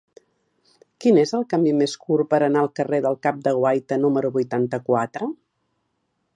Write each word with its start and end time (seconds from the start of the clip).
Quin 1.03 1.19
és 1.23 1.33
el 1.39 1.45
camí 1.51 1.73
més 1.81 1.93
curt 2.07 2.29
per 2.33 2.39
anar 2.47 2.63
al 2.65 2.71
carrer 2.81 3.03
del 3.09 3.19
Cap 3.27 3.45
de 3.49 3.55
Guaita 3.61 4.01
número 4.07 4.35
vuitanta-quatre? 4.39 5.33